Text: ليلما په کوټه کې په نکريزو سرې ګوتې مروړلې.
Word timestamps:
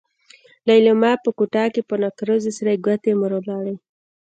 ليلما 0.67 1.11
په 1.23 1.29
کوټه 1.37 1.65
کې 1.73 1.81
په 1.89 1.95
نکريزو 2.03 2.49
سرې 2.57 2.75
ګوتې 2.85 3.11
مروړلې. 3.21 3.75